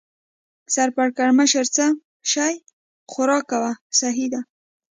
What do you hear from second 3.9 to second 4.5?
سهي ده.